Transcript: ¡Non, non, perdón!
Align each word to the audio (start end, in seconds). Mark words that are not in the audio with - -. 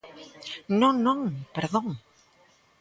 ¡Non, 0.79 0.95
non, 1.05 1.19
perdón! 1.55 1.87